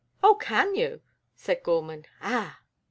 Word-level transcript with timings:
"Oh, 0.23 0.33
can 0.33 0.73
you?" 0.73 1.01
said 1.35 1.61
Gorman. 1.61 2.05
"Ah!" 2.21 2.61